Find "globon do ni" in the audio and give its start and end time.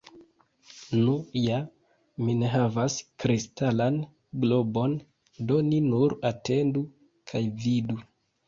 4.47-5.83